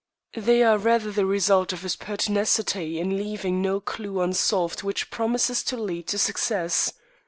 [0.35, 5.61] They are rather the result of his pertinacity in leaving no clue unsolved which promises
[5.65, 6.91] to lead to success.